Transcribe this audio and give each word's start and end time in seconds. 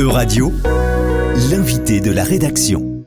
Euradio, 0.00 0.50
l'invité 1.50 2.00
de 2.00 2.10
la 2.10 2.24
rédaction. 2.24 3.04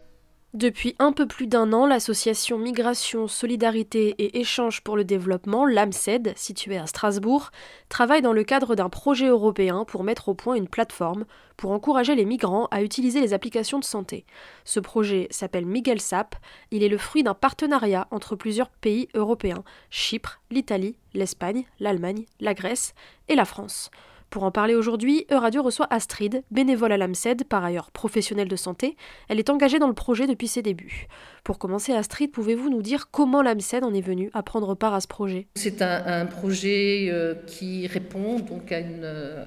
Depuis 0.54 0.96
un 1.00 1.12
peu 1.12 1.26
plus 1.26 1.48
d'un 1.48 1.74
an, 1.74 1.88
l'association 1.88 2.60
Migration, 2.60 3.28
Solidarité 3.28 4.14
et 4.20 4.40
Échange 4.40 4.82
pour 4.82 4.96
le 4.96 5.04
Développement, 5.04 5.66
l'AMSED, 5.66 6.34
située 6.36 6.78
à 6.78 6.86
Strasbourg, 6.86 7.50
travaille 7.90 8.22
dans 8.22 8.32
le 8.32 8.44
cadre 8.44 8.76
d'un 8.76 8.90
projet 8.90 9.26
européen 9.26 9.86
pour 9.86 10.04
mettre 10.04 10.30
au 10.30 10.36
point 10.36 10.54
une 10.54 10.68
plateforme 10.68 11.26
pour 11.58 11.72
encourager 11.72 12.14
les 12.14 12.26
migrants 12.26 12.68
à 12.70 12.84
utiliser 12.84 13.22
les 13.22 13.34
applications 13.34 13.80
de 13.80 13.84
santé. 13.84 14.28
Ce 14.64 14.80
projet 14.80 15.28
s'appelle 15.32 15.66
MigelSap. 15.66 16.36
Il 16.70 16.84
est 16.84 16.90
le 16.90 17.00
fruit 17.00 17.24
d'un 17.24 17.34
partenariat 17.34 18.08
entre 18.12 18.36
plusieurs 18.36 18.70
pays 18.70 19.10
européens 19.16 19.64
Chypre, 19.90 20.42
l'Italie, 20.52 20.96
l'Espagne, 21.16 21.66
l'Allemagne, 21.80 22.26
la 22.40 22.54
Grèce 22.54 22.94
et 23.30 23.36
la 23.36 23.46
France. 23.46 23.90
Pour 24.34 24.46
en 24.46 24.50
parler 24.50 24.74
aujourd'hui, 24.74 25.28
Euradio 25.32 25.62
reçoit 25.62 25.86
Astrid, 25.92 26.42
bénévole 26.50 26.92
à 26.92 26.98
l'AMSED, 26.98 27.44
par 27.44 27.64
ailleurs 27.64 27.92
professionnelle 27.92 28.48
de 28.48 28.56
santé. 28.56 28.98
Elle 29.30 29.38
est 29.38 29.52
engagée 29.52 29.78
dans 29.78 29.88
le 29.88 29.94
projet 29.94 30.26
depuis 30.26 30.48
ses 30.48 30.64
débuts. 30.64 31.06
Pour 31.44 31.60
commencer, 31.60 31.94
Astrid, 31.94 32.32
pouvez-vous 32.32 32.72
nous 32.72 32.82
dire 32.82 33.12
comment 33.12 33.44
l'AMSED 33.44 33.84
en 33.84 33.94
est 33.94 34.02
venue 34.02 34.32
à 34.34 34.42
prendre 34.42 34.74
part 34.74 34.96
à 34.96 35.02
ce 35.02 35.08
projet? 35.08 35.46
C'est 35.54 35.84
un, 35.84 36.26
projet 36.26 37.10
euh, 37.12 37.36
qui 37.46 37.86
répond 37.86 38.40
donc 38.40 38.72
à 38.72 38.78
euh, 38.78 39.46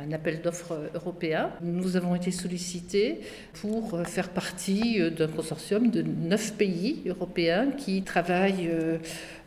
un 0.00 0.12
appel 0.12 0.40
d'offres 0.40 0.90
européen. 0.94 1.50
Nous 1.60 1.96
avons 1.96 2.14
été 2.14 2.30
sollicités 2.30 3.20
pour 3.54 4.00
faire 4.06 4.30
partie 4.30 5.00
euh, 5.00 5.10
d'un 5.10 5.28
consortium 5.28 5.90
de 5.90 6.02
neuf 6.02 6.54
pays 6.54 7.02
européens 7.06 7.70
qui 7.70 8.02
travaillent 8.02 8.70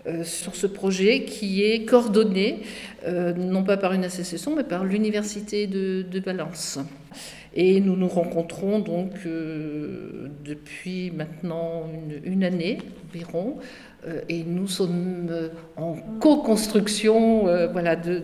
euh, 0.07 0.23
sur 0.23 0.55
ce 0.55 0.67
projet 0.67 1.23
qui 1.23 1.63
est 1.63 1.83
coordonné 1.85 2.61
euh, 3.07 3.33
non 3.33 3.63
pas 3.63 3.75
par 3.75 3.93
une 3.93 4.03
association 4.03 4.55
mais 4.55 4.63
par 4.63 4.83
l'Université 4.83 5.65
de, 5.65 6.05
Valence. 6.23 6.79
Et 7.53 7.79
nous 7.79 7.95
nous 7.95 8.07
rencontrons 8.07 8.79
donc 8.79 9.11
euh, 9.25 10.29
depuis 10.43 11.11
maintenant 11.11 11.83
une, 12.23 12.43
année 12.43 12.79
environ 13.09 13.57
et 14.29 14.43
nous 14.43 14.67
sommes 14.67 15.49
en 15.77 15.95
co-construction 16.19 17.45
voilà, 17.71 17.95
de, 17.95 18.21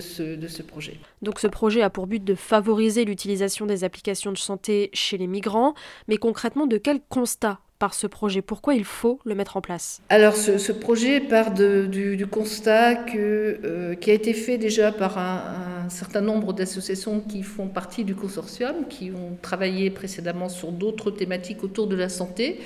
ce, 0.00 0.36
de, 0.36 0.48
ce, 0.48 0.62
projet. 0.62 0.94
Donc 1.22 1.40
ce 1.40 1.48
projet 1.48 1.82
a 1.82 1.90
pour 1.90 2.06
but 2.06 2.22
de 2.22 2.36
favoriser 2.36 3.04
l'utilisation 3.04 3.66
des 3.66 3.82
applications 3.82 4.30
de 4.30 4.38
santé 4.38 4.90
chez 4.92 5.18
les 5.18 5.26
migrants, 5.26 5.74
mais 6.06 6.18
concrètement 6.18 6.68
de 6.68 6.76
quel 6.76 7.00
constat 7.00 7.58
par 7.78 7.94
ce 7.94 8.06
projet 8.06 8.42
Pourquoi 8.42 8.74
il 8.74 8.84
faut 8.84 9.20
le 9.24 9.34
mettre 9.34 9.56
en 9.56 9.60
place 9.60 10.00
Alors 10.08 10.36
ce, 10.36 10.72
projet 10.72 11.20
part 11.20 11.52
du, 11.52 12.26
constat 12.30 13.06
euh, 13.14 13.94
qui 13.94 14.10
a 14.10 14.14
été 14.14 14.32
fait 14.32 14.58
déjà 14.58 14.92
par 14.92 15.18
un, 15.18 15.88
certain 15.88 16.20
nombre 16.20 16.52
d'associations 16.52 17.20
qui 17.20 17.42
font 17.42 17.68
partie 17.68 18.04
du 18.04 18.14
consortium, 18.14 18.86
qui 18.88 19.10
ont 19.10 19.36
travaillé 19.42 19.90
précédemment 19.90 20.48
sur 20.48 20.72
d'autres 20.72 21.10
thématiques 21.10 21.62
autour 21.62 21.86
de 21.86 21.96
la 21.96 22.08
santé, 22.08 22.60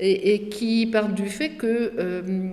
et, 0.00 0.48
qui 0.48 0.86
partent 0.86 1.14
du 1.14 1.28
fait 1.28 1.50
que... 1.50 1.92
Euh, 1.98 2.52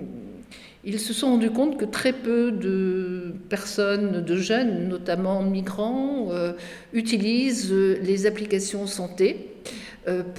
ils 0.88 1.00
se 1.00 1.12
sont 1.12 1.30
rendus 1.30 1.50
compte 1.50 1.76
que 1.76 1.84
très 1.84 2.12
peu 2.12 2.52
de 2.52 3.34
personnes, 3.48 4.22
de 4.24 4.36
jeunes, 4.36 4.88
notamment 4.88 5.42
migrants, 5.42 6.28
euh, 6.30 6.52
utilisent 6.92 7.72
les 7.72 8.26
applications 8.26 8.86
santé. 8.86 9.48
euh, 9.64 9.85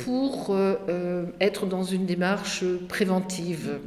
pour 0.05 0.47
euh, 0.51 1.25
être 1.41 1.65
dans 1.65 1.83
une 1.83 2.05
démarche 2.05 2.63
préventive. 2.87 3.79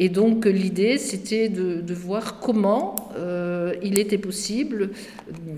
Et 0.00 0.08
donc 0.08 0.44
l'idée, 0.46 0.96
c'était 0.96 1.48
de, 1.48 1.82
voir 1.92 2.38
comment 2.38 2.94
euh, 3.16 3.74
il 3.82 3.98
était 3.98 4.18
possible 4.18 4.90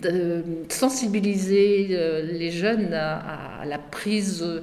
de 0.03 0.43
sensibiliser 0.71 1.89
les 2.23 2.51
jeunes 2.51 2.95
à, 2.95 3.63
la 3.67 3.79
prise 3.79 4.63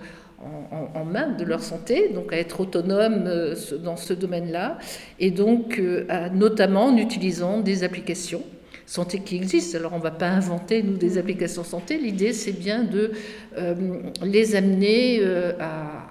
en, 0.96 1.06
main 1.06 1.30
de 1.30 1.44
leur 1.44 1.62
santé, 1.62 2.10
donc 2.10 2.34
à 2.34 2.38
être 2.38 2.60
autonomes 2.60 3.30
dans 3.84 3.98
ce 3.98 4.14
domaine-là, 4.14 4.80
et 5.20 5.30
donc 5.30 5.80
notamment 6.34 6.86
en 6.86 6.98
utilisant 6.98 7.60
des 7.60 7.84
applications 7.84 8.42
santé 8.88 9.20
qui 9.20 9.36
existent. 9.36 9.78
Alors 9.78 9.94
on 9.94 9.98
ne 9.98 10.04
va 10.04 10.12
pas 10.12 10.30
inventer, 10.30 10.82
nous, 10.82 10.98
des 10.98 11.20
applications 11.20 11.64
santé. 11.64 12.00
L'idée, 12.00 12.34
c'est 12.34 12.54
bien 12.54 12.84
de 12.84 13.12
euh, 13.58 13.76
les 14.24 14.56
amener 14.56 15.20
euh, 15.22 15.52
à, 15.60 16.08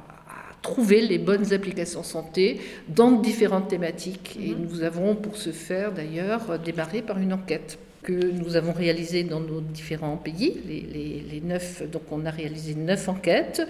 trouver 0.62 1.00
les 1.00 1.18
bonnes 1.18 1.52
applications 1.52 2.02
santé 2.02 2.60
dans 2.88 3.12
différentes 3.12 3.68
thématiques. 3.68 4.36
Et 4.40 4.54
mhm. 4.54 4.66
nous 4.68 4.82
avons, 4.82 5.16
pour 5.16 5.36
ce 5.36 5.50
faire, 5.50 5.92
d'ailleurs, 5.92 6.58
démarré 6.58 7.02
par 7.02 7.18
une 7.18 7.32
enquête 7.32 7.78
que 8.06 8.12
nous 8.12 8.54
avons 8.54 8.72
réalisée 8.72 9.24
dans 9.24 9.40
nos 9.40 9.60
différents 9.60 10.16
pays, 10.16 10.62
les, 10.64 11.40
neuf, 11.40 11.82
donc 11.90 12.02
on 12.12 12.24
a 12.24 12.30
réalisé 12.30 12.76
neuf 12.76 13.08
enquêtes 13.08 13.66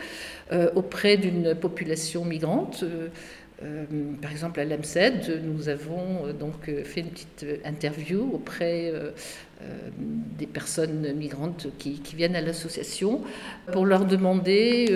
euh, 0.53 0.69
auprès 0.75 1.17
d'une 1.17 1.55
population 1.55 2.23
migrante. 2.25 2.83
Euh, 2.83 3.09
par 4.21 4.31
exemple, 4.31 4.61
à 4.61 4.65
l'AMSED, 4.65 5.43
nous 5.45 5.69
avons 5.69 6.27
euh, 6.27 6.33
donc 6.33 6.69
euh, 6.69 6.85
fait 6.85 7.01
une 7.01 7.11
petite 7.11 7.47
interview 7.65 8.31
auprès 8.33 8.93
des 10.39 10.47
personnes 10.47 11.13
migrantes 11.15 11.69
qui, 11.79 12.01
viennent 12.15 12.37
à 12.37 12.41
l'association 12.41 13.23
pour 13.73 13.87
leur 13.87 14.05
demander 14.05 14.95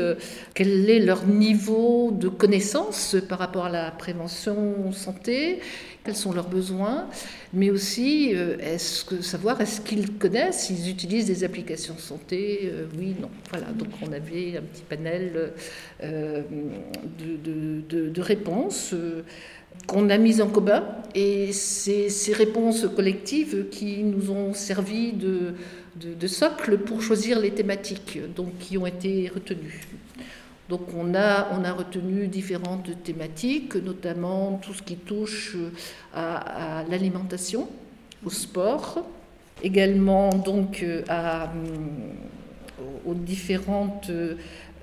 quel 0.54 0.88
est 0.88 0.98
leur 0.98 1.26
niveau 1.26 2.10
de 2.12 2.28
connaissance 2.28 3.16
par 3.28 3.38
rapport 3.38 3.66
à 3.66 3.70
la 3.70 3.90
prévention 3.90 4.92
santé, 4.92 5.60
quels 6.04 6.16
sont 6.16 6.32
leurs 6.32 6.48
besoins, 6.48 7.06
mais 7.52 7.70
aussi 7.70 8.34
que, 9.08 9.22
savoir 9.22 9.60
est-ce 9.60 9.80
qu'ils 9.80 10.12
connaissent, 10.18 10.66
s'ils 10.66 10.90
utilisent 10.90 11.26
des 11.26 11.42
applications 11.42 11.96
santé, 11.98 12.70
oui, 12.98 13.16
non. 13.20 13.30
Voilà, 13.50 13.66
donc 13.72 13.88
on 14.02 14.12
avait 14.12 14.58
un 14.58 14.62
petit 14.62 14.82
panel 14.88 15.52
de 17.18 18.20
réponses 18.20 18.90
euh, 18.92 19.22
qu'on 19.86 20.10
a 20.10 20.18
mises 20.18 20.40
en 20.40 20.48
commun 20.48 20.84
et 21.14 21.52
c'est 21.52 22.08
ces 22.08 22.32
réponses 22.32 22.86
collectives 22.94 23.68
qui 23.70 24.02
nous 24.02 24.30
ont 24.30 24.54
servi 24.54 25.12
de, 25.12 25.54
socle 26.26 26.78
pour 26.78 27.02
choisir 27.02 27.38
les 27.38 27.50
thématiques 27.50 28.18
donc, 28.34 28.58
qui 28.58 28.78
ont 28.78 28.86
été 28.86 29.28
retenues. 29.28 29.80
Donc 30.68 30.82
on 30.96 31.14
a, 31.14 31.48
on 31.52 31.64
a 31.64 31.72
retenu 31.72 32.28
différentes 32.28 33.02
thématiques, 33.02 33.74
notamment 33.74 34.60
tout 34.62 34.72
ce 34.72 34.82
qui 34.82 34.96
touche 34.96 35.56
à, 36.14 36.84
l'alimentation, 36.88 37.68
au 38.24 38.30
sport, 38.30 39.04
également 39.62 40.30
donc 40.30 40.84
à, 41.08 41.52
aux 43.04 43.14
différentes 43.14 44.10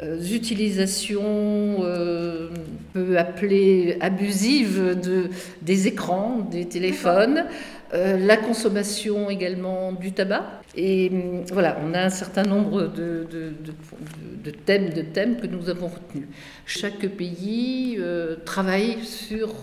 utilisations 0.03 1.77
euh, 1.79 2.49
peu 2.93 3.17
appelées 3.17 3.97
abusives 3.99 4.99
de, 4.99 5.29
des 5.61 5.87
écrans, 5.87 6.39
des 6.51 6.65
téléphones, 6.65 7.45
euh, 7.93 8.17
la 8.17 8.37
consommation 8.37 9.29
également 9.29 9.93
du 9.93 10.11
tabac. 10.11 10.61
Et 10.75 11.09
hum, 11.11 11.43
voilà, 11.51 11.77
on 11.83 11.93
a 11.93 12.01
un 12.01 12.09
certain 12.09 12.43
nombre 12.43 12.83
de, 12.83 13.27
de, 13.31 13.53
de 14.43 14.51
thèmes, 14.51 14.91
de 14.91 15.01
thèmes 15.01 15.37
que 15.37 15.47
nous 15.47 15.69
avons 15.69 15.87
retenus. 15.87 16.27
Chaque 16.65 17.07
pays 17.07 17.99
travaille 18.45 19.03
sur 19.03 19.53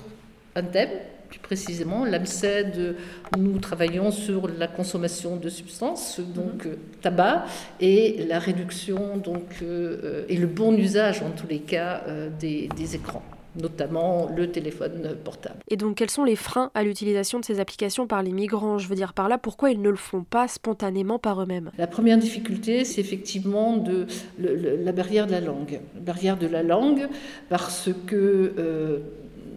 un 0.56 0.62
thème 0.62 0.90
plus 1.34 1.40
précisément, 1.40 2.04
l'AMSED, 2.04 2.96
nous 3.36 3.58
travaillons 3.58 4.10
sur 4.12 4.48
la 4.48 4.68
consommation 4.68 5.36
de 5.36 5.48
substances, 5.48 6.20
donc 6.20 6.66
euh, 6.66 6.76
tabac, 7.02 7.44
et 7.80 8.24
la 8.28 8.38
réduction 8.38 9.16
donc, 9.16 9.42
euh, 9.62 10.24
et 10.28 10.36
le 10.36 10.46
bon 10.46 10.76
usage, 10.76 11.22
en 11.22 11.30
tous 11.30 11.48
les 11.48 11.58
cas, 11.58 12.02
euh, 12.06 12.30
des, 12.38 12.68
écrans 12.94 13.22
notamment 13.56 14.28
le 14.36 14.50
téléphone 14.50 15.16
portable. 15.22 15.60
Et 15.68 15.76
donc 15.76 15.98
quels 15.98 16.10
sont 16.10 16.24
les 16.24 16.34
freins 16.34 16.72
à 16.74 16.82
l'utilisation 16.82 17.38
de 17.38 17.44
ces 17.44 17.60
applications 17.60 18.08
par 18.08 18.20
les 18.20 18.32
migrants? 18.32 18.78
Je 18.78 18.88
veux 18.88 18.96
dire 18.96 19.12
par 19.12 19.28
là, 19.28 19.38
pourquoi 19.38 19.70
ils 19.70 19.80
ne 19.80 19.90
le 19.90 19.96
font 19.96 20.24
pas 20.24 20.48
spontanément 20.48 21.20
par 21.20 21.40
eux-mêmes? 21.40 21.70
La 21.78 21.86
première 21.86 22.18
difficulté, 22.18 22.84
c'est 22.84 23.00
effectivement 23.00 23.76
de, 23.76 24.08
la 24.38 24.90
barrière 24.90 25.28
de 25.28 25.32
la 25.32 25.40
langue. 25.40 25.80
La 25.94 26.00
barrière 26.00 26.36
de 26.36 26.48
la 26.48 26.64
langue, 26.64 27.08
parce 27.48 27.90
que 28.08 29.04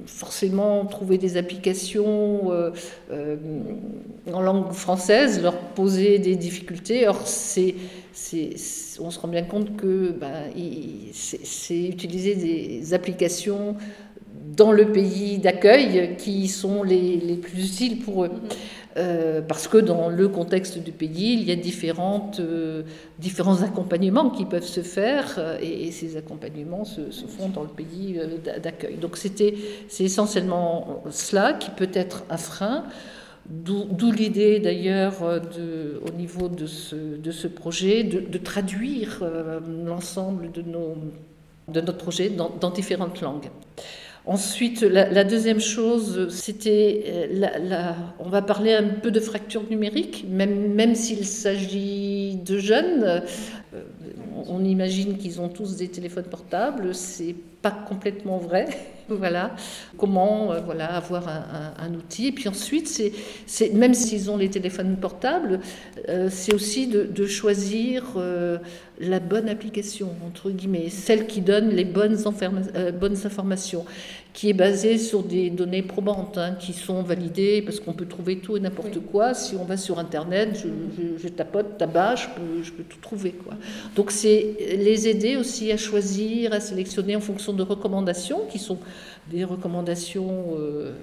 forcément 0.07 0.86
trouver 0.86 1.18
des 1.18 1.38
applications 1.38 2.51
euh, 2.51 2.71
euh, 3.12 3.36
en 4.31 4.42
langue 4.42 4.71
française 4.71 5.42
leur 5.42 5.57
poser 5.57 6.19
des 6.19 6.36
difficultés. 6.36 7.07
Or, 7.07 7.21
on 9.00 9.12
se 9.12 9.19
rend 9.19 9.27
bien 9.27 9.44
compte 9.44 9.77
que 9.77 10.12
ben, 10.12 10.51
c'est 11.13 11.88
utiliser 11.88 12.36
des 12.36 12.94
applications 12.94 13.75
dans 14.56 14.71
le 14.71 14.92
pays 14.92 15.38
d'accueil 15.38 16.15
qui 16.18 16.48
sont 16.48 16.83
les, 16.83 17.18
les, 17.18 17.36
plus 17.36 17.65
utiles 17.65 18.00
pour 18.00 18.25
eux. 18.25 18.31
Euh, 18.97 19.41
parce 19.41 19.67
que 19.67 19.77
dans 19.77 20.09
le 20.09 20.27
contexte 20.27 20.79
du 20.79 20.91
pays, 20.91 21.33
il 21.33 21.44
y 21.44 21.51
a 21.51 21.55
différentes, 21.55 22.39
euh, 22.39 22.81
différents 23.19 23.61
accompagnements 23.61 24.31
qui 24.31 24.45
peuvent 24.45 24.63
se 24.63 24.81
faire, 24.81 25.35
euh, 25.38 25.57
et, 25.61 25.91
ces 25.91 26.17
accompagnements 26.17 26.83
se, 26.83 27.01
font 27.27 27.49
dans 27.49 27.61
le 27.61 27.69
pays 27.69 28.19
d'accueil. 28.63 28.95
Donc 28.95 29.17
c'est 29.17 29.53
essentiellement 29.99 31.03
cela 31.11 31.53
qui 31.53 31.69
peut 31.69 31.89
être 31.94 32.23
un 32.29 32.38
frein. 32.38 32.85
D'où 33.49 34.11
l'idée 34.11 34.59
d'ailleurs 34.59 35.23
au 35.23 36.11
niveau 36.11 36.49
de 36.49 36.65
ce, 36.65 36.95
de 36.95 37.31
ce 37.31 37.47
projet 37.47 38.03
de, 38.03 38.38
traduire 38.38 39.23
l'ensemble 39.85 40.51
de, 40.51 40.61
nos, 40.61 40.95
de 41.69 41.79
notre 41.79 41.97
projet 41.97 42.29
dans 42.29 42.69
différentes 42.71 43.21
langues. 43.21 43.49
Ensuite, 44.27 44.81
la, 44.81 45.24
deuxième 45.24 45.62
chose, 45.62 46.27
c'était, 46.29 47.29
la, 47.31 47.95
on 48.19 48.27
va 48.27 48.41
parler 48.41 48.74
un 48.74 48.83
peu 48.83 49.09
de 49.09 49.21
fracture 49.21 49.63
numérique, 49.69 50.25
même, 50.29 50.74
même 50.74 50.95
s'il 50.95 51.25
s'agit 51.25 52.35
de 52.35 52.57
jeunes. 52.57 53.03
Euh, 53.06 53.21
on 54.47 54.65
imagine 54.65 55.18
qu'ils 55.18 55.39
ont 55.39 55.47
tous 55.47 55.77
des 55.77 55.88
téléphones 55.88 56.25
portables, 56.25 56.94
pas 57.62 57.71
complètement 57.71 58.38
vrai. 58.38 58.68
voilà. 59.09 59.56
Comment 59.98 60.51
euh, 60.51 60.59
voilà, 60.62 60.95
avoir 60.95 61.27
un, 61.27 61.94
outil. 61.94 62.27
Et 62.27 62.31
puis 62.31 62.48
ensuite, 62.50 62.88
c'est, 63.45 63.74
même 63.74 63.94
s'ils 63.94 64.30
ont 64.30 64.38
les 64.38 64.50
téléphones 64.50 64.98
portables, 64.98 65.59
euh, 66.09 66.30
c'est 66.31 66.54
aussi 66.54 66.88
de, 66.88 67.25
choisir 67.25 68.15
la 69.00 69.19
bonne 69.19 69.50
application, 69.50 70.09
entre 70.25 70.50
guillemets, 70.50 70.89
celle 70.89 71.27
qui 71.27 71.42
donne 71.42 71.69
les 71.69 71.86
bonnes, 71.86 72.18
bonnes 73.00 73.25
informations 73.25 73.86
qui 74.33 74.50
est 74.50 74.53
basé 74.53 74.97
sur 74.97 75.24
des 75.24 75.50
données 75.50 75.81
probantes, 75.81 76.38
hein, 76.38 76.56
qui 76.59 76.74
sont 76.74 77.01
validées, 77.01 77.62
parce 77.63 77.79
qu'on 77.79 77.94
peut 77.94 78.06
trouver 78.06 78.38
tout 78.38 78.56
et 78.56 78.59
n'importe 78.59 79.00
quoi. 79.00 79.33
Si 79.33 79.56
on 79.56 79.65
va 79.65 79.77
sur 79.77 80.00
Internet, 80.00 80.63
je, 81.21 81.27
tapote 81.27 81.77
tabac, 81.77 82.15
je 82.15 82.27
peux, 82.27 82.63
je 82.63 82.71
peux, 82.71 82.83
tout 82.83 83.00
trouver. 83.01 83.31
Quoi. 83.31 83.56
Donc 83.95 84.12
c'est 84.12 84.56
les 84.77 85.07
aider 85.07 85.38
aussi 85.38 85.71
à 85.71 85.77
choisir, 85.77 86.53
à 86.53 86.59
sélectionner 86.59 87.15
en 87.15 87.21
fonction 87.21 87.53
de 87.53 87.63
recommandations, 87.63 88.45
qui 88.50 88.59
sont 88.59 88.77
des 89.31 89.44
recommandations... 89.44 90.56
Euh, 90.57 90.94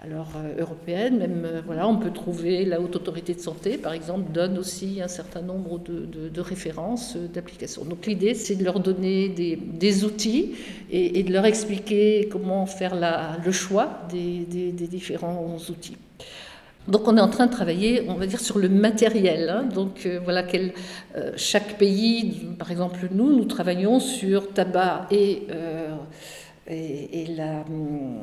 alors 0.00 0.28
euh, 0.36 0.60
européenne, 0.60 1.18
même 1.18 1.44
euh, 1.44 1.60
voilà, 1.66 1.88
on 1.88 1.96
peut 1.96 2.12
trouver 2.12 2.64
la 2.64 2.80
haute 2.80 2.94
autorité 2.94 3.34
de 3.34 3.40
santé, 3.40 3.76
par 3.76 3.92
exemple, 3.92 4.30
donne 4.30 4.56
aussi 4.56 5.00
un 5.02 5.08
certain 5.08 5.42
nombre 5.42 5.80
de, 5.80 6.40
références 6.40 7.16
euh, 7.16 7.26
d'applications. 7.26 7.84
Donc 7.84 8.06
l'idée, 8.06 8.34
c'est 8.34 8.54
de 8.54 8.62
leur 8.62 8.78
donner 8.78 9.28
des, 9.28 10.04
outils 10.04 10.54
et, 10.90 11.22
de 11.24 11.32
leur 11.32 11.46
expliquer 11.46 12.28
comment 12.30 12.64
faire 12.66 12.94
le 13.44 13.52
choix 13.52 14.02
des, 14.10 14.70
différents 14.72 15.56
outils. 15.68 15.96
Donc 16.86 17.08
on 17.08 17.16
est 17.16 17.20
en 17.20 17.28
train 17.28 17.46
de 17.46 17.52
travailler, 17.52 18.04
on 18.08 18.14
va 18.14 18.26
dire, 18.26 18.40
sur 18.40 18.58
le 18.58 18.68
matériel. 18.68 19.48
Hein. 19.48 19.64
Donc 19.64 20.08
voilà, 20.22 20.44
chaque 21.36 21.76
pays, 21.76 22.46
par 22.56 22.70
exemple 22.70 23.08
nous, 23.10 23.36
nous 23.36 23.44
travaillons 23.46 23.98
sur 23.98 24.52
tabac 24.52 25.08
et, 25.10 25.42
et, 26.68 27.22
et 27.22 27.26
la 27.34 27.64
hum, 27.68 28.20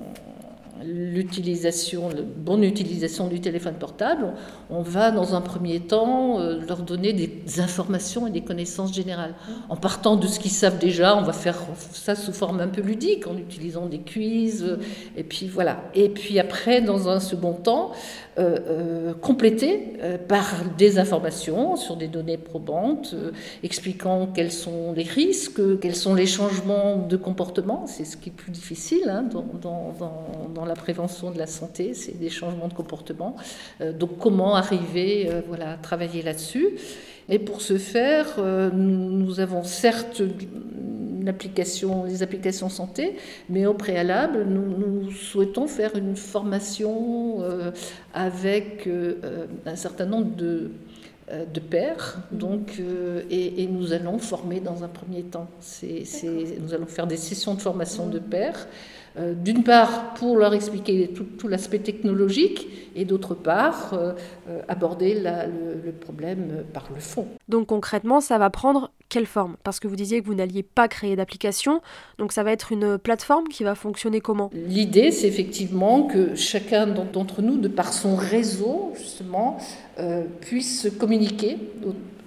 l'utilisation, 0.84 2.10
la 2.10 2.22
bonne 2.22 2.64
utilisation 2.64 3.28
du 3.28 3.40
téléphone 3.40 3.76
portable, 3.76 4.34
on 4.70 4.82
va 4.82 5.12
dans 5.12 5.36
un 5.36 5.42
premier 5.42 5.80
temps 5.80 6.40
euh, 6.40 6.60
leur 6.68 6.82
donner 6.82 7.14
des 7.14 7.60
informations 7.60 8.28
et 8.28 8.32
des 8.32 8.42
connaissances 8.42 8.94
générales. 8.94 9.36
En 9.70 9.78
partant 9.78 10.16
de 10.16 10.28
ce 10.28 10.40
qu'ils 10.40 10.52
savent 10.52 10.78
déjà, 10.78 11.16
on 11.16 11.22
va 11.22 11.34
faire 11.34 11.58
ça 11.94 12.16
sous 12.16 12.34
forme 12.34 12.60
un 12.60 12.68
peu 12.68 12.82
ludique, 12.82 13.28
en 13.28 13.38
utilisant 13.38 13.86
des 13.86 14.00
quiz, 14.00 14.64
euh, 14.64 14.80
et 15.16 15.24
puis 15.24 15.48
voilà. 15.48 15.84
Et 15.94 16.10
puis 16.10 16.40
après, 16.40 16.82
dans 16.82 17.08
un 17.08 17.20
second 17.20 17.54
temps, 17.54 17.94
euh, 18.38 18.60
euh, 18.68 19.14
complété 19.14 19.94
euh, 20.02 20.18
par 20.18 20.44
des 20.78 21.00
informations 21.00 21.78
sur 21.78 21.96
des 21.96 22.10
données 22.10 22.38
probantes, 22.38 23.16
expliquant 23.64 24.28
quels 24.28 24.52
sont 24.52 24.92
les 24.92 25.04
risques, 25.04 25.80
quels 25.80 25.96
sont 25.96 26.14
les 26.14 26.26
changements 26.26 26.98
de 26.98 27.16
comportement. 27.16 27.86
C'est 27.88 28.04
ce 28.04 28.18
qui 28.18 28.28
est 28.28 28.34
plus 28.34 28.52
difficile 28.52 29.08
hein, 29.08 29.24
dans, 29.24 29.46
dans, 29.62 29.94
dans, 30.54 30.65
la 30.66 30.76
prévention 30.76 31.32
de 31.32 31.38
la 31.38 31.48
santé, 31.48 31.94
c'est 31.94 32.18
des 32.18 32.30
changements 32.30 32.68
de 32.68 32.74
comportement. 32.74 33.36
donc 34.00 34.18
comment 34.20 34.56
arriver 34.56 35.30
voilà, 35.48 35.72
à 35.72 35.78
travailler 35.78 36.22
là-dessus 36.22 36.70
et 37.28 37.40
pour 37.40 37.62
ce 37.62 37.78
faire, 37.80 38.40
nous 38.74 39.40
avons 39.40 39.64
certes 39.64 40.22
les 42.06 42.24
applications 42.24 42.70
santé, 42.70 43.16
mais 43.50 43.66
au 43.66 43.74
préalable, 43.74 44.46
nous, 44.46 45.12
souhaitons 45.12 45.68
faire 45.68 45.96
une 45.96 46.16
formation 46.16 47.38
euh, 47.42 47.72
avec 48.14 48.88
euh, 48.88 49.48
un 49.66 49.76
certain 49.76 50.06
nombre 50.06 50.36
de, 50.36 50.46
euh, 50.46 50.70
de 51.32 51.60
pairs, 51.60 52.18
donc, 52.32 52.80
et, 53.32 53.68
nous 53.68 53.94
allons 53.94 54.20
former 54.20 54.60
dans 54.60 54.84
un 54.84 54.88
premier 54.88 55.24
temps. 55.24 55.48
nous 56.62 56.74
allons 56.74 56.86
faire 56.86 57.08
des 57.08 57.18
sessions 57.18 57.56
de 57.56 57.62
formation 57.62 58.08
de 58.08 58.20
pairs 58.20 58.68
euh, 59.18 59.34
d'une 59.34 59.64
part 59.64 60.14
pour 60.16 60.38
leur 60.38 60.54
expliquer 60.54 61.10
tout, 61.14 61.48
l'aspect 61.48 61.80
technologique 61.80 62.68
et 62.98 63.06
d'autre 63.06 63.34
part 63.34 63.94
euh, 63.94 64.12
euh, 64.50 64.62
aborder 64.68 65.16
le, 65.16 65.92
problème 65.94 66.66
par 66.74 66.88
le 66.94 67.00
fond. 67.00 67.26
Donc 67.48 67.68
concrètement, 67.68 68.20
ça 68.20 68.38
va 68.38 68.50
prendre 68.50 68.92
quelle 69.16 69.26
forme? 69.26 69.56
Parce 69.64 69.80
que 69.80 69.88
vous 69.88 69.96
disiez 69.96 70.22
que 70.22 70.26
vous 70.26 70.36
n'alliez 70.36 70.62
pas 70.62 70.88
créer 70.88 71.16
d'application, 71.16 71.82
donc 72.18 72.34
ça 72.34 72.44
va 72.44 72.52
être 72.52 72.72
une 72.72 72.98
plateforme 72.98 73.48
qui 73.48 73.64
va 73.64 73.74
fonctionner 73.74 74.20
comment? 74.20 74.52
L'idée, 74.54 75.12
c'est 75.12 75.28
effectivement 75.28 76.04
que 76.04 76.36
chacun 76.36 76.86
d'entre 76.86 77.42
nous, 77.42 77.58
de 77.58 77.70
par 77.70 77.94
son 77.94 78.18
réseau, 78.18 78.92
justement, 78.98 79.58
puisse 80.42 80.90
communiquer 81.00 81.58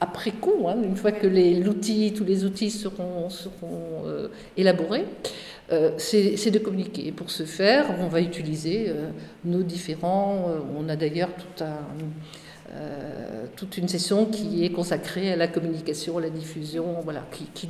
après 0.01 0.31
coup, 0.31 0.69
hein, 0.69 0.77
une 0.83 0.97
fois 0.97 1.13
que 1.13 1.27
l'outil, 1.27 2.15
tous 2.17 2.25
les 2.25 2.45
outils 2.45 2.71
seront, 2.71 3.29
seront 3.29 4.05
élaborés. 4.57 5.05
Euh, 5.71 5.91
c'est 5.99 6.51
de 6.51 6.59
communiquer. 6.59 7.09
Et 7.09 7.13
pour 7.13 7.31
ce 7.31 7.43
faire, 7.43 7.95
on 8.01 8.09
va 8.09 8.23
utiliser 8.23 8.87
euh, 8.89 9.11
nos 9.45 9.63
différents. 9.63 10.47
Euh, 10.49 10.61
on 10.79 10.89
a 10.89 10.97
d'ailleurs 10.97 11.29
toute 13.57 13.77
une 13.79 13.89
session 13.89 14.27
qui 14.27 14.65
est 14.65 14.71
consacrée 14.71 15.33
à 15.33 15.37
la 15.37 15.49
communication, 15.49 16.19
à 16.19 16.21
la 16.21 16.31
diffusion, 16.31 16.97
voilà, 17.03 17.23
qui, 17.33 17.69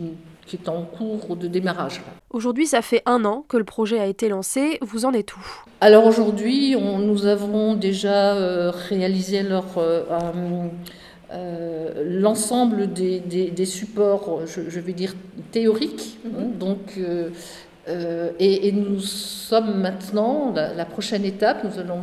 est 0.52 0.68
en 0.68 0.82
cours 0.82 1.36
de 1.36 1.46
démarrage. 1.46 2.02
Aujourd'hui, 2.30 2.66
ça 2.66 2.82
fait 2.82 3.02
un 3.06 3.24
an 3.24 3.44
que 3.48 3.56
le 3.56 3.64
projet 3.64 3.98
a 3.98 4.06
été 4.06 4.28
lancé. 4.28 4.78
Vous 4.82 5.04
en 5.04 5.12
êtes 5.12 5.36
où? 5.36 5.40
Alors 5.80 6.06
aujourd'hui, 6.06 6.76
nous 6.76 7.26
avons 7.26 7.74
déjà 7.74 8.70
réalisé 8.70 9.42
l'ensemble 12.04 12.92
des, 12.92 13.66
supports, 13.66 14.40
je, 14.46 14.80
vais 14.80 14.92
dire, 14.92 15.14
théoriques. 15.52 16.18
Mm-hmm. 16.26 16.58
donc, 16.58 16.98
euh, 17.88 18.30
et, 18.38 18.70
nous 18.72 19.00
sommes 19.00 19.80
maintenant, 19.80 20.52
la, 20.54 20.84
prochaine 20.84 21.24
étape, 21.24 21.64
nous 21.64 21.78
allons 21.78 22.02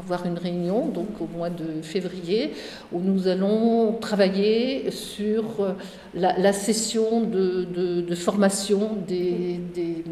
avoir 0.00 0.26
une 0.26 0.38
réunion, 0.38 0.88
donc 0.88 1.20
au 1.20 1.26
mois 1.36 1.50
de 1.50 1.82
février, 1.82 2.52
où 2.92 3.00
nous 3.00 3.28
allons 3.28 3.94
travailler 4.00 4.90
sur 4.90 5.74
la, 6.14 6.52
session 6.52 7.20
de, 7.20 8.14
formation 8.14 8.96
des, 9.06 9.60
des, 9.74 10.04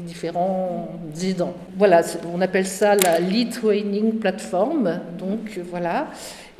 différents 0.00 0.88
aidants. 1.22 1.54
Voilà, 1.76 2.02
on 2.34 2.40
appelle 2.40 2.66
ça 2.66 2.96
la 2.96 3.20
Lead 3.20 3.52
Training 3.52 4.18
Platform. 4.18 5.00
Donc 5.18 5.60
voilà. 5.70 6.08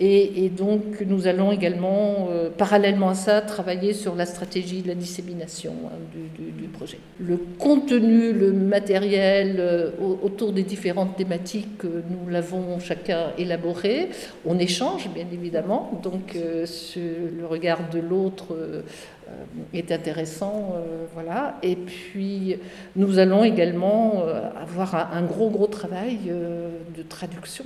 Et, 0.00 0.48
donc, 0.48 1.02
nous 1.06 1.28
allons 1.28 1.52
également, 1.52 2.28
euh, 2.30 2.50
parallèlement 2.50 3.10
à 3.10 3.14
ça, 3.14 3.40
travailler 3.40 3.92
sur 3.92 4.16
la 4.16 4.26
stratégie 4.26 4.82
de 4.82 4.88
la 4.88 4.96
dissémination 4.96 5.72
hein, 5.86 5.98
du, 6.36 6.68
projet. 6.68 6.98
Le 7.20 7.36
contenu, 7.58 8.32
le 8.32 8.52
matériel 8.52 9.56
euh, 9.60 9.90
autour 10.00 10.52
des 10.52 10.64
différentes 10.64 11.16
thématiques, 11.16 11.84
nous 11.84 12.28
l'avons 12.28 12.80
chacun 12.80 13.30
élaboré. 13.38 14.08
On 14.44 14.58
échange, 14.58 15.08
bien 15.14 15.26
évidemment. 15.32 16.00
Donc, 16.02 16.34
euh, 16.34 16.66
le 16.96 17.46
regard 17.46 17.88
de 17.90 18.00
l'autre 18.00 18.56
est 19.72 19.92
intéressant. 19.92 20.74
voilà. 21.14 21.56
Et 21.62 21.76
puis, 21.76 22.56
nous 22.96 23.18
allons 23.18 23.44
également 23.44 24.24
avoir 24.60 25.12
un 25.12 25.22
gros, 25.22 25.50
gros 25.50 25.66
travail 25.66 26.18
de 26.26 27.02
traduction 27.02 27.64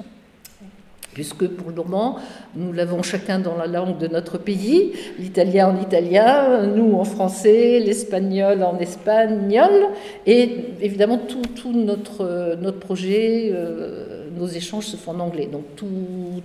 puisque 1.18 1.48
pour 1.48 1.70
le 1.70 1.74
moment, 1.74 2.20
nous 2.54 2.72
l'avons 2.72 3.02
chacun 3.02 3.40
dans 3.40 3.56
la 3.56 3.66
langue 3.66 3.98
de 3.98 4.06
notre 4.06 4.38
pays, 4.38 4.92
l'italien 5.18 5.66
en 5.70 5.82
italien, 5.82 6.64
nous 6.64 6.94
en 6.94 7.02
français, 7.02 7.80
l'espagnol 7.80 8.62
en 8.62 8.78
espagnol, 8.78 9.88
et 10.26 10.48
évidemment 10.80 11.18
tout, 11.18 11.72
notre, 11.72 12.56
notre 12.62 12.78
projet, 12.78 13.50
euh, 13.52 14.28
nos 14.30 14.46
échanges 14.46 14.86
se 14.86 14.96
font 14.96 15.10
en 15.10 15.18
anglais. 15.18 15.48
Donc 15.50 15.64
tout, 15.74 15.88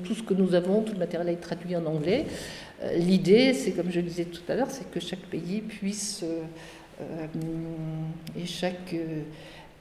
tout, 0.04 0.16
ce 0.16 0.24
que 0.24 0.34
nous 0.34 0.56
avons, 0.56 0.82
tout 0.82 0.94
le 0.94 1.00
matériel 1.00 1.30
est 1.30 1.36
traduit 1.36 1.76
en 1.76 1.86
anglais. 1.86 2.26
Euh, 2.82 2.98
l'idée, 2.98 3.54
c'est 3.54 3.74
comme 3.74 3.92
je 3.92 4.00
le 4.00 4.08
disais 4.08 4.26
tout 4.26 4.42
à 4.50 4.56
l'heure, 4.56 4.72
c'est 4.72 4.90
que 4.90 5.00
chaque 5.00 5.28
pays 5.30 5.62
puisse, 5.62 6.24
euh, 6.24 7.28
et 8.36 8.48
chaque 8.48 8.96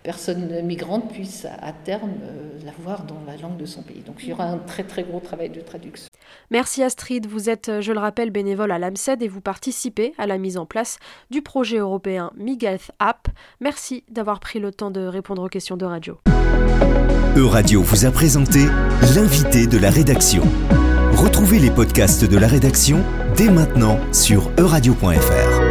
personne 0.02 0.62
migrante 0.62 1.12
puisse 1.12 1.44
à 1.44 1.72
terme 1.72 2.12
euh, 2.22 2.58
l'avoir 2.64 3.04
dans 3.04 3.22
la 3.26 3.36
langue 3.36 3.56
de 3.56 3.66
son 3.66 3.82
pays. 3.82 4.02
Donc 4.06 4.16
il 4.22 4.30
y 4.30 4.32
aura 4.32 4.44
un 4.44 4.58
très 4.58 4.84
très 4.84 5.02
gros 5.02 5.20
travail 5.20 5.50
de 5.50 5.60
traduction. 5.60 6.08
Merci 6.50 6.82
Astrid, 6.82 7.26
vous 7.26 7.48
êtes, 7.48 7.68
euh, 7.68 7.80
je 7.80 7.92
le 7.92 7.98
rappelle, 7.98 8.30
bénévole 8.30 8.72
à 8.72 8.78
l'AMSED 8.78 9.22
et 9.22 9.28
vous 9.28 9.40
participez 9.40 10.14
à 10.18 10.26
la 10.26 10.38
mise 10.38 10.56
en 10.56 10.66
place 10.66 10.98
du 11.30 11.42
projet 11.42 11.78
européen 11.78 12.30
MIGALT 12.36 12.90
App. 12.98 13.28
Merci 13.60 14.04
d'avoir 14.10 14.40
pris 14.40 14.58
le 14.58 14.72
temps 14.72 14.90
de 14.90 15.06
répondre 15.06 15.42
aux 15.42 15.48
questions 15.48 15.76
de 15.76 15.84
radio. 15.84 16.18
Euradio 17.36 17.82
vous 17.82 18.04
a 18.04 18.10
présenté 18.10 18.60
l'invité 19.14 19.66
de 19.66 19.78
la 19.78 19.90
rédaction. 19.90 20.42
Retrouvez 21.14 21.58
les 21.58 21.70
podcasts 21.70 22.24
de 22.24 22.36
la 22.36 22.46
rédaction 22.46 23.02
dès 23.36 23.48
maintenant 23.48 23.98
sur 24.12 24.50
euradio.fr. 24.58 25.61